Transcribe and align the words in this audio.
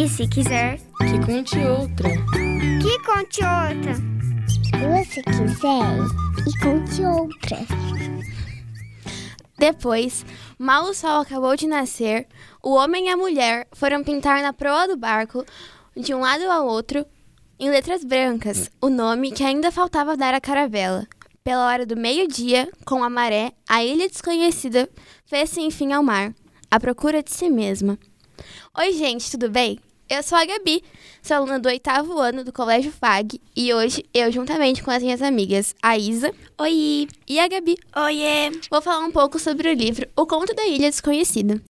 E 0.00 0.08
se 0.08 0.26
quiser, 0.26 0.78
que 0.78 1.26
conte 1.26 1.58
outra. 1.58 2.08
Que 2.80 2.98
conte 3.04 3.40
outra. 3.44 3.94
Se 4.48 4.70
você 4.88 5.22
quiser, 5.22 5.98
e 6.48 6.58
conte 6.64 7.02
outra. 7.02 7.58
Depois, 9.58 10.24
mal 10.58 10.84
o 10.84 10.94
sol 10.94 11.20
acabou 11.20 11.54
de 11.54 11.66
nascer, 11.66 12.26
o 12.62 12.70
homem 12.70 13.08
e 13.08 13.10
a 13.10 13.16
mulher 13.18 13.68
foram 13.72 14.02
pintar 14.02 14.40
na 14.40 14.54
proa 14.54 14.88
do 14.88 14.96
barco, 14.96 15.44
de 15.94 16.14
um 16.14 16.20
lado 16.20 16.50
ao 16.50 16.66
outro, 16.66 17.04
em 17.58 17.68
letras 17.68 18.02
brancas, 18.02 18.70
o 18.80 18.88
nome 18.88 19.32
que 19.32 19.44
ainda 19.44 19.70
faltava 19.70 20.16
dar 20.16 20.32
à 20.32 20.40
caravela. 20.40 21.06
Pela 21.44 21.66
hora 21.66 21.84
do 21.84 21.94
meio-dia, 21.94 22.70
com 22.86 23.04
a 23.04 23.10
maré, 23.10 23.52
a 23.68 23.84
ilha 23.84 24.08
desconhecida 24.08 24.88
fez-se 25.26 25.60
enfim 25.60 25.92
ao 25.92 26.02
mar, 26.02 26.34
à 26.70 26.80
procura 26.80 27.22
de 27.22 27.30
si 27.30 27.50
mesma. 27.50 27.98
Oi, 28.78 28.94
gente, 28.94 29.30
tudo 29.30 29.50
bem? 29.50 29.78
Eu 30.12 30.24
sou 30.24 30.36
a 30.36 30.44
Gabi, 30.44 30.82
sou 31.22 31.36
aluna 31.36 31.60
do 31.60 31.68
oitavo 31.68 32.18
ano 32.18 32.42
do 32.42 32.52
Colégio 32.52 32.90
FAG 32.90 33.40
e 33.56 33.72
hoje 33.72 34.04
eu, 34.12 34.32
juntamente 34.32 34.82
com 34.82 34.90
as 34.90 35.04
minhas 35.04 35.22
amigas, 35.22 35.72
a 35.80 35.96
Isa 35.96 36.34
Oi! 36.58 37.06
e 37.28 37.38
a 37.38 37.46
Gabi, 37.46 37.76
Oiê! 37.94 38.50
vou 38.68 38.82
falar 38.82 39.06
um 39.06 39.12
pouco 39.12 39.38
sobre 39.38 39.70
o 39.70 39.72
livro 39.72 40.08
O 40.16 40.26
Conto 40.26 40.52
da 40.52 40.66
Ilha 40.66 40.90
Desconhecida. 40.90 41.62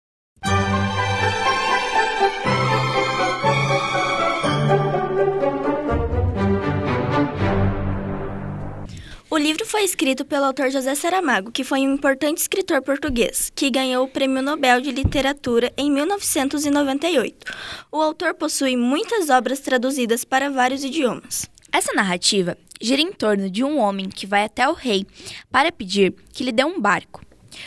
Livro 9.40 9.66
foi 9.66 9.84
escrito 9.84 10.26
pelo 10.26 10.46
autor 10.46 10.70
José 10.70 10.94
Saramago, 10.94 11.52
que 11.52 11.64
foi 11.64 11.80
um 11.80 11.94
importante 11.94 12.40
escritor 12.40 12.82
português, 12.82 13.50
que 13.56 13.70
ganhou 13.70 14.04
o 14.04 14.08
Prêmio 14.08 14.42
Nobel 14.42 14.82
de 14.82 14.92
Literatura 14.92 15.72
em 15.78 15.90
1998. 15.90 17.52
O 17.92 18.02
autor 18.02 18.34
possui 18.34 18.76
muitas 18.76 19.30
obras 19.30 19.60
traduzidas 19.60 20.26
para 20.26 20.50
vários 20.50 20.84
idiomas. 20.84 21.50
Essa 21.72 21.94
narrativa 21.94 22.58
gira 22.82 23.02
em 23.02 23.14
torno 23.14 23.50
de 23.50 23.64
um 23.64 23.80
homem 23.80 24.10
que 24.10 24.28
vai 24.28 24.44
até 24.44 24.68
o 24.68 24.74
rei 24.74 25.06
para 25.50 25.72
pedir 25.72 26.14
que 26.34 26.44
lhe 26.44 26.52
dê 26.52 26.66
um 26.66 26.80
barco. 26.80 27.24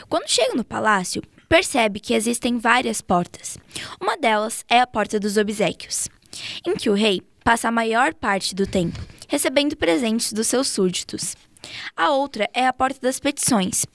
Quando 0.08 0.28
chega 0.28 0.54
no 0.54 0.64
palácio, 0.64 1.22
percebe 1.48 2.00
que 2.00 2.14
existem 2.14 2.58
várias 2.58 3.00
portas. 3.00 3.56
Uma 4.00 4.16
delas 4.16 4.64
é 4.68 4.80
a 4.80 4.86
Porta 4.86 5.18
dos 5.18 5.38
Obsequios, 5.38 6.08
em 6.66 6.74
que 6.74 6.90
o 6.90 6.94
rei 6.94 7.22
passa 7.42 7.68
a 7.68 7.72
maior 7.72 8.12
parte 8.14 8.54
do 8.54 8.66
tempo 8.66 9.00
recebendo 9.32 9.74
presentes 9.74 10.30
dos 10.30 10.46
seus 10.46 10.68
súditos. 10.68 11.34
A 11.96 12.10
outra 12.10 12.48
é 12.52 12.66
a 12.66 12.72
Porta 12.72 13.00
das 13.00 13.20
Petições, 13.20 13.86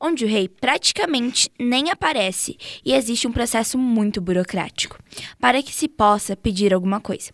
onde 0.00 0.24
o 0.24 0.28
rei 0.28 0.48
praticamente 0.48 1.50
nem 1.58 1.90
aparece 1.90 2.56
e 2.84 2.92
existe 2.92 3.26
um 3.26 3.32
processo 3.32 3.76
muito 3.78 4.20
burocrático 4.20 4.98
para 5.40 5.62
que 5.62 5.72
se 5.72 5.88
possa 5.88 6.36
pedir 6.36 6.72
alguma 6.72 7.00
coisa. 7.00 7.30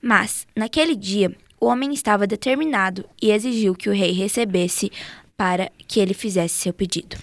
Mas, 0.00 0.46
naquele 0.56 0.94
dia, 0.94 1.34
o 1.60 1.66
homem 1.66 1.92
estava 1.92 2.26
determinado 2.26 3.04
e 3.20 3.30
exigiu 3.30 3.74
que 3.74 3.88
o 3.88 3.92
rei 3.92 4.12
recebesse 4.12 4.90
para 5.36 5.70
que 5.86 6.00
ele 6.00 6.14
fizesse 6.14 6.54
seu 6.54 6.72
pedido. 6.72 7.16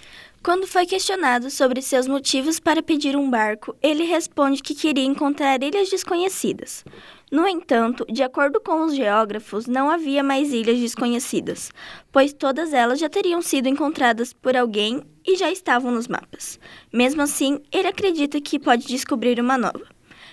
Quando 0.46 0.68
foi 0.68 0.86
questionado 0.86 1.50
sobre 1.50 1.82
seus 1.82 2.08
motivos 2.08 2.60
para 2.60 2.84
pedir 2.84 3.16
um 3.18 3.30
barco, 3.32 3.76
ele 3.82 4.04
responde 4.04 4.62
que 4.62 4.76
queria 4.76 5.04
encontrar 5.04 5.64
ilhas 5.64 5.90
desconhecidas. 5.90 6.86
No 7.32 7.48
entanto, 7.48 8.06
de 8.12 8.22
acordo 8.22 8.62
com 8.62 8.84
os 8.84 8.96
geógrafos, 8.96 9.66
não 9.66 9.90
havia 9.90 10.24
mais 10.24 10.54
ilhas 10.54 10.80
desconhecidas, 10.80 11.72
pois 12.12 12.34
todas 12.34 12.72
elas 12.72 13.00
já 13.00 13.10
teriam 13.10 13.42
sido 13.42 13.68
encontradas 13.68 14.32
por 14.32 14.56
alguém 14.56 15.02
e 15.26 15.36
já 15.36 15.52
estavam 15.52 15.92
nos 15.92 16.08
mapas. 16.08 16.60
Mesmo 16.94 17.24
assim, 17.24 17.60
ele 17.72 17.88
acredita 17.88 18.40
que 18.40 18.60
pode 18.60 18.88
descobrir 18.88 19.40
uma 19.40 19.58
nova. 19.58 19.86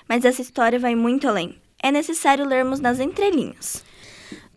Mas 0.06 0.24
essa 0.24 0.42
história 0.42 0.78
vai 0.78 0.94
muito 0.94 1.26
além. 1.26 1.58
É 1.82 1.90
necessário 1.90 2.46
lermos 2.46 2.78
nas 2.78 3.00
entrelinhas. 3.00 3.82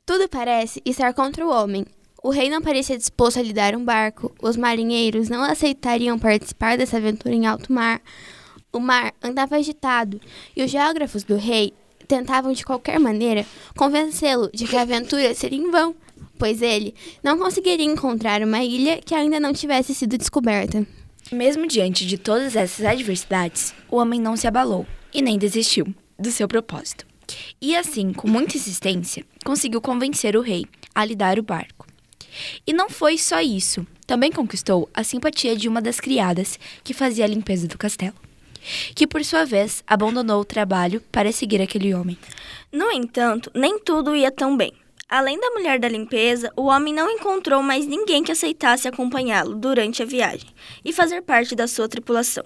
Tudo 0.06 0.28
parece 0.28 0.82
estar 0.86 1.14
contra 1.14 1.46
o 1.46 1.50
homem. 1.50 1.86
O 2.22 2.30
rei 2.30 2.50
não 2.50 2.62
parecia 2.62 2.98
disposto 2.98 3.40
a 3.40 3.44
lhe 3.44 3.54
dar 3.54 3.76
um 3.76 3.86
barco, 3.86 4.34
os 4.42 4.58
marinheiros 4.58 5.30
não 5.30 5.44
aceitariam 5.44 6.20
participar 6.20 6.78
dessa 6.78 6.98
aventura 6.98 7.34
em 7.34 7.48
alto 7.48 7.72
mar. 7.72 8.02
O 8.74 8.80
mar 8.80 9.14
andava 9.24 9.56
agitado 9.56 10.20
e 10.56 10.64
os 10.64 10.70
geógrafos 10.70 11.24
do 11.24 11.38
rei 11.38 11.74
tentavam 12.06 12.54
de 12.54 12.66
qualquer 12.66 13.00
maneira 13.00 13.46
convencê-lo 13.76 14.50
de 14.54 14.66
que 14.68 14.76
a 14.76 14.82
aventura 14.82 15.34
seria 15.34 15.60
em 15.60 15.72
vão, 15.72 15.96
pois 16.38 16.62
ele 16.62 16.94
não 17.24 17.38
conseguiria 17.38 17.86
encontrar 17.86 18.42
uma 18.42 18.64
ilha 18.64 19.02
que 19.04 19.16
ainda 19.16 19.40
não 19.40 19.54
tivesse 19.54 19.94
sido 19.94 20.18
descoberta. 20.18 20.86
Mesmo 21.32 21.68
diante 21.68 22.06
de 22.06 22.18
todas 22.18 22.56
essas 22.56 22.86
adversidades, 22.86 23.74
o 23.90 23.98
homem 23.98 24.22
não 24.22 24.38
se 24.38 24.48
abalou 24.48 24.86
e 25.14 25.22
nem 25.22 25.38
desistiu 25.38 25.88
do 26.20 26.32
seu 26.32 26.48
propósito. 26.48 27.06
E 27.60 27.76
assim, 27.76 28.14
com 28.14 28.28
muita 28.28 28.58
insistência, 28.58 29.26
conseguiu 29.44 29.82
convencer 29.82 30.38
o 30.38 30.42
rei 30.42 30.66
a 30.94 31.04
lhe 31.04 31.16
dar 31.16 31.40
o 31.40 31.44
barco. 31.44 31.88
E 32.68 32.74
não 32.74 32.90
foi 32.90 33.18
só 33.18 33.42
isso, 33.42 33.86
também 34.06 34.32
conquistou 34.32 34.90
a 34.94 35.04
simpatia 35.04 35.56
de 35.56 35.68
uma 35.68 35.82
das 35.82 36.00
criadas 36.00 36.60
que 36.84 36.94
fazia 36.94 37.26
a 37.26 37.28
limpeza 37.28 37.68
do 37.68 37.78
castelo, 37.78 38.16
que 38.96 39.08
por 39.08 39.24
sua 39.24 39.46
vez 39.46 39.84
abandonou 39.88 40.42
o 40.42 40.46
trabalho 40.46 41.02
para 41.12 41.32
seguir 41.32 41.62
aquele 41.62 41.94
homem. 41.94 42.18
No 42.72 42.92
entanto, 42.92 43.52
nem 43.54 43.80
tudo 43.80 44.16
ia 44.16 44.32
tão 44.32 44.56
bem. 44.56 44.74
Além 45.08 45.40
da 45.40 45.52
mulher 45.52 45.80
da 45.80 45.88
limpeza, 45.88 46.52
o 46.58 46.64
homem 46.64 46.92
não 46.92 47.08
encontrou 47.10 47.62
mais 47.62 47.86
ninguém 47.86 48.24
que 48.24 48.32
aceitasse 48.32 48.88
acompanhá-lo 48.88 49.56
durante 49.56 50.02
a 50.02 50.06
viagem 50.06 50.50
e 50.84 50.92
fazer 50.92 51.22
parte 51.22 51.56
da 51.56 51.68
sua 51.68 51.88
tripulação. 51.88 52.44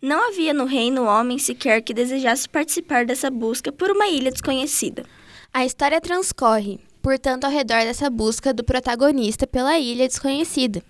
Não 0.00 0.26
havia 0.26 0.54
no 0.54 0.64
reino 0.64 1.04
homem 1.04 1.38
sequer 1.38 1.82
que 1.82 1.92
desejasse 1.92 2.48
participar 2.48 3.04
dessa 3.04 3.30
busca 3.30 3.70
por 3.70 3.90
uma 3.90 4.08
ilha 4.08 4.30
desconhecida. 4.30 5.04
A 5.52 5.66
história 5.66 6.00
transcorre, 6.00 6.80
portanto, 7.02 7.44
ao 7.44 7.50
redor 7.50 7.84
dessa 7.84 8.08
busca 8.08 8.54
do 8.54 8.64
protagonista 8.64 9.46
pela 9.46 9.78
ilha 9.78 10.08
desconhecida, 10.08 10.82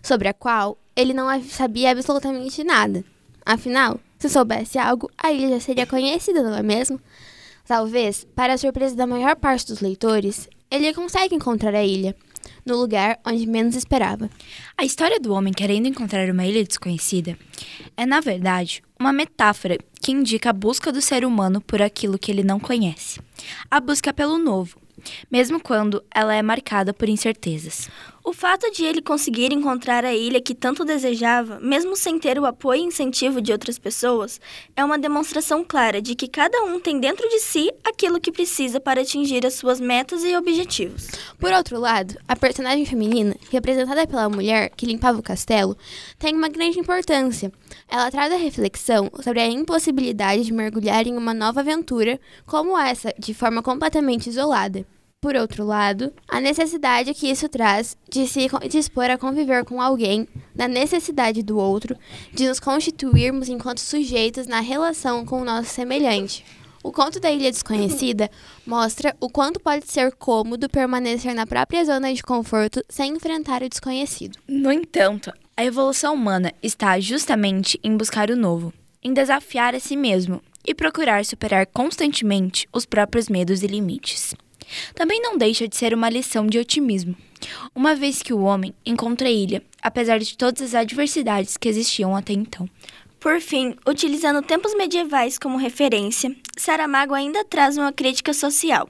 sobre 0.00 0.28
a 0.28 0.34
qual 0.34 0.78
ele 0.94 1.12
não 1.12 1.42
sabia 1.42 1.90
absolutamente 1.90 2.62
nada. 2.62 3.04
Afinal, 3.44 3.98
se 4.20 4.28
soubesse 4.28 4.78
algo, 4.78 5.10
a 5.16 5.32
ilha 5.32 5.48
já 5.48 5.60
seria 5.60 5.86
conhecida, 5.86 6.42
não 6.42 6.54
é 6.54 6.62
mesmo? 6.62 7.00
Talvez, 7.66 8.26
para 8.34 8.52
a 8.52 8.58
surpresa 8.58 8.94
da 8.94 9.06
maior 9.06 9.34
parte 9.34 9.66
dos 9.66 9.80
leitores, 9.80 10.46
ele 10.70 10.92
consegue 10.92 11.34
encontrar 11.34 11.74
a 11.74 11.82
ilha, 11.82 12.14
no 12.64 12.76
lugar 12.76 13.18
onde 13.26 13.46
menos 13.46 13.74
esperava. 13.74 14.28
A 14.76 14.84
história 14.84 15.18
do 15.18 15.32
homem 15.32 15.54
querendo 15.54 15.86
encontrar 15.86 16.28
uma 16.28 16.44
ilha 16.44 16.62
desconhecida 16.62 17.38
é, 17.96 18.04
na 18.04 18.20
verdade, 18.20 18.82
uma 18.98 19.12
metáfora 19.12 19.78
que 20.02 20.12
indica 20.12 20.50
a 20.50 20.52
busca 20.52 20.92
do 20.92 21.00
ser 21.00 21.24
humano 21.24 21.60
por 21.60 21.80
aquilo 21.80 22.18
que 22.18 22.30
ele 22.30 22.44
não 22.44 22.60
conhece. 22.60 23.20
A 23.70 23.80
busca 23.80 24.12
pelo 24.12 24.38
novo, 24.38 24.78
mesmo 25.30 25.58
quando 25.60 26.04
ela 26.14 26.34
é 26.34 26.42
marcada 26.42 26.92
por 26.92 27.08
incertezas. 27.08 27.88
O 28.30 28.32
fato 28.32 28.70
de 28.70 28.84
ele 28.84 29.02
conseguir 29.02 29.52
encontrar 29.52 30.04
a 30.04 30.14
ilha 30.14 30.40
que 30.40 30.54
tanto 30.54 30.84
desejava, 30.84 31.58
mesmo 31.58 31.96
sem 31.96 32.16
ter 32.16 32.38
o 32.38 32.46
apoio 32.46 32.80
e 32.80 32.84
incentivo 32.84 33.40
de 33.40 33.50
outras 33.50 33.76
pessoas, 33.76 34.40
é 34.76 34.84
uma 34.84 34.96
demonstração 34.96 35.64
clara 35.64 36.00
de 36.00 36.14
que 36.14 36.28
cada 36.28 36.62
um 36.62 36.78
tem 36.78 37.00
dentro 37.00 37.28
de 37.28 37.40
si 37.40 37.72
aquilo 37.82 38.20
que 38.20 38.30
precisa 38.30 38.78
para 38.78 39.00
atingir 39.00 39.44
as 39.44 39.54
suas 39.54 39.80
metas 39.80 40.22
e 40.22 40.36
objetivos. 40.36 41.08
Por 41.40 41.52
outro 41.52 41.80
lado, 41.80 42.16
a 42.28 42.36
personagem 42.36 42.86
feminina, 42.86 43.34
representada 43.50 44.06
pela 44.06 44.28
mulher 44.28 44.70
que 44.76 44.86
limpava 44.86 45.18
o 45.18 45.24
castelo, 45.24 45.76
tem 46.16 46.32
uma 46.32 46.48
grande 46.48 46.78
importância. 46.78 47.50
Ela 47.88 48.12
traz 48.12 48.32
a 48.32 48.36
reflexão 48.36 49.10
sobre 49.24 49.40
a 49.40 49.48
impossibilidade 49.48 50.44
de 50.44 50.52
mergulhar 50.52 51.04
em 51.04 51.16
uma 51.16 51.34
nova 51.34 51.62
aventura 51.62 52.20
como 52.46 52.78
essa, 52.78 53.12
de 53.18 53.34
forma 53.34 53.60
completamente 53.60 54.28
isolada. 54.28 54.86
Por 55.22 55.36
outro 55.36 55.66
lado, 55.66 56.14
a 56.26 56.40
necessidade 56.40 57.12
que 57.12 57.30
isso 57.30 57.46
traz 57.46 57.94
de 58.08 58.26
se 58.26 58.48
dispor 58.70 59.10
a 59.10 59.18
conviver 59.18 59.66
com 59.66 59.78
alguém, 59.78 60.26
da 60.54 60.66
necessidade 60.66 61.42
do 61.42 61.58
outro, 61.58 61.94
de 62.32 62.48
nos 62.48 62.58
constituirmos 62.58 63.50
enquanto 63.50 63.80
sujeitos 63.80 64.46
na 64.46 64.60
relação 64.60 65.26
com 65.26 65.42
o 65.42 65.44
nosso 65.44 65.68
semelhante. 65.68 66.42
O 66.82 66.90
conto 66.90 67.20
da 67.20 67.30
Ilha 67.30 67.50
Desconhecida 67.50 68.30
mostra 68.66 69.14
o 69.20 69.28
quanto 69.28 69.60
pode 69.60 69.84
ser 69.86 70.10
cômodo 70.12 70.70
permanecer 70.70 71.34
na 71.34 71.46
própria 71.46 71.84
zona 71.84 72.14
de 72.14 72.22
conforto 72.22 72.82
sem 72.88 73.12
enfrentar 73.12 73.62
o 73.62 73.68
desconhecido. 73.68 74.38
No 74.48 74.72
entanto, 74.72 75.30
a 75.54 75.62
evolução 75.62 76.14
humana 76.14 76.50
está 76.62 76.98
justamente 76.98 77.78
em 77.84 77.94
buscar 77.94 78.30
o 78.30 78.36
novo, 78.36 78.72
em 79.02 79.12
desafiar 79.12 79.74
a 79.74 79.80
si 79.80 79.96
mesmo 79.96 80.40
e 80.66 80.74
procurar 80.74 81.26
superar 81.26 81.66
constantemente 81.66 82.66
os 82.72 82.86
próprios 82.86 83.28
medos 83.28 83.62
e 83.62 83.66
limites. 83.66 84.34
Também 84.94 85.20
não 85.20 85.36
deixa 85.36 85.66
de 85.66 85.76
ser 85.76 85.94
uma 85.94 86.08
lição 86.08 86.46
de 86.46 86.58
otimismo, 86.58 87.16
uma 87.74 87.94
vez 87.94 88.22
que 88.22 88.32
o 88.32 88.42
homem 88.42 88.74
encontra 88.84 89.28
a 89.28 89.30
ilha, 89.30 89.62
apesar 89.82 90.18
de 90.18 90.36
todas 90.36 90.62
as 90.62 90.74
adversidades 90.74 91.56
que 91.56 91.68
existiam 91.68 92.14
até 92.14 92.32
então. 92.32 92.68
Por 93.18 93.40
fim, 93.40 93.76
utilizando 93.86 94.40
tempos 94.40 94.74
medievais 94.74 95.38
como 95.38 95.58
referência, 95.58 96.34
Saramago 96.56 97.12
ainda 97.12 97.44
traz 97.44 97.76
uma 97.76 97.92
crítica 97.92 98.32
social. 98.32 98.88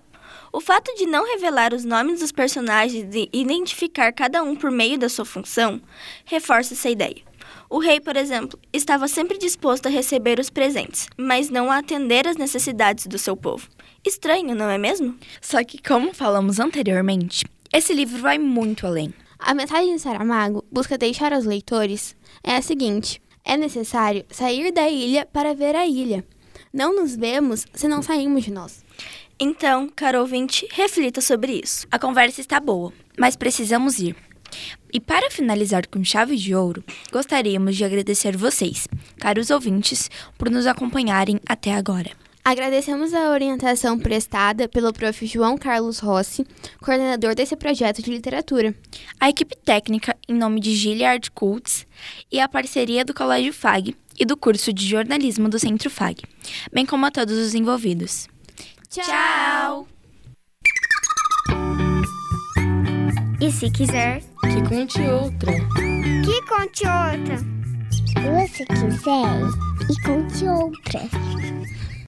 O 0.52 0.60
fato 0.60 0.94
de 0.96 1.06
não 1.06 1.26
revelar 1.26 1.72
os 1.72 1.84
nomes 1.84 2.20
dos 2.20 2.32
personagens 2.32 3.14
e 3.14 3.28
identificar 3.32 4.12
cada 4.12 4.42
um 4.42 4.56
por 4.56 4.70
meio 4.70 4.98
da 4.98 5.08
sua 5.08 5.24
função 5.24 5.80
reforça 6.24 6.74
essa 6.74 6.90
ideia. 6.90 7.22
O 7.68 7.78
rei, 7.78 8.00
por 8.00 8.16
exemplo, 8.16 8.58
estava 8.72 9.06
sempre 9.06 9.38
disposto 9.38 9.86
a 9.86 9.90
receber 9.90 10.40
os 10.40 10.50
presentes, 10.50 11.08
mas 11.16 11.50
não 11.50 11.70
a 11.70 11.78
atender 11.78 12.26
às 12.26 12.36
necessidades 12.36 13.06
do 13.06 13.16
seu 13.16 13.36
povo. 13.36 13.68
Estranho, 14.04 14.54
não 14.54 14.70
é 14.70 14.78
mesmo? 14.78 15.16
Só 15.42 15.62
que, 15.62 15.80
como 15.82 16.14
falamos 16.14 16.58
anteriormente, 16.58 17.44
esse 17.72 17.92
livro 17.92 18.18
vai 18.18 18.38
muito 18.38 18.86
além. 18.86 19.12
A 19.38 19.52
mensagem 19.52 19.94
de 19.94 20.00
Saramago 20.00 20.64
busca 20.72 20.96
deixar 20.96 21.32
aos 21.32 21.44
leitores 21.44 22.16
é 22.42 22.56
a 22.56 22.62
seguinte: 22.62 23.20
é 23.44 23.56
necessário 23.56 24.24
sair 24.30 24.72
da 24.72 24.88
ilha 24.88 25.26
para 25.26 25.54
ver 25.54 25.76
a 25.76 25.86
ilha. 25.86 26.24
Não 26.72 26.94
nos 26.94 27.14
vemos 27.14 27.66
se 27.74 27.88
não 27.88 28.02
saímos 28.02 28.44
de 28.44 28.52
nós. 28.52 28.84
Então, 29.38 29.88
caro 29.94 30.20
ouvinte, 30.20 30.66
reflita 30.70 31.20
sobre 31.20 31.60
isso. 31.62 31.86
A 31.90 31.98
conversa 31.98 32.40
está 32.40 32.58
boa, 32.58 32.92
mas 33.18 33.36
precisamos 33.36 33.98
ir. 33.98 34.16
E 34.92 34.98
para 34.98 35.30
finalizar 35.30 35.86
com 35.86 36.02
chave 36.02 36.36
de 36.36 36.54
ouro, 36.54 36.82
gostaríamos 37.12 37.76
de 37.76 37.84
agradecer 37.84 38.36
vocês, 38.36 38.88
caros 39.18 39.50
ouvintes, 39.50 40.10
por 40.38 40.50
nos 40.50 40.66
acompanharem 40.66 41.38
até 41.46 41.72
agora. 41.72 42.10
Agradecemos 42.44 43.12
a 43.12 43.30
orientação 43.30 43.98
prestada 43.98 44.68
pelo 44.68 44.92
prof. 44.92 45.26
João 45.26 45.58
Carlos 45.58 45.98
Rossi, 45.98 46.44
coordenador 46.80 47.34
desse 47.34 47.54
projeto 47.54 48.02
de 48.02 48.10
literatura. 48.10 48.74
A 49.20 49.28
equipe 49.28 49.54
técnica, 49.56 50.16
em 50.28 50.34
nome 50.34 50.58
de 50.60 50.74
Gilliard 50.74 51.30
Cults, 51.32 51.86
e 52.32 52.40
a 52.40 52.48
parceria 52.48 53.04
do 53.04 53.12
Colégio 53.14 53.52
FAG 53.52 53.94
e 54.18 54.24
do 54.24 54.36
curso 54.36 54.72
de 54.72 54.86
jornalismo 54.86 55.48
do 55.48 55.58
Centro 55.58 55.90
FAG, 55.90 56.22
bem 56.72 56.86
como 56.86 57.06
a 57.06 57.10
todos 57.10 57.36
os 57.36 57.54
envolvidos. 57.54 58.26
Tchau! 58.88 59.86
E 63.40 63.50
se 63.52 63.70
quiser, 63.70 64.22
Que 64.42 64.68
conte 64.68 65.00
outra. 65.02 65.52
que 66.24 66.42
conte 66.46 66.84
outra. 66.86 67.38
Se 67.90 68.54
você 68.54 68.64
quiser, 68.66 69.40
e 69.88 70.02
conte 70.02 70.44
outra. 70.46 71.00